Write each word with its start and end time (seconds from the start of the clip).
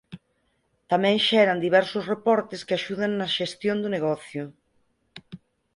Tamén 0.91 1.17
xeran 1.27 1.63
diversos 1.65 2.03
reportes 2.13 2.61
que 2.67 2.75
axudan 2.79 3.11
na 3.19 3.27
xestión 3.37 3.77
do 3.79 3.89
negocio. 3.95 4.43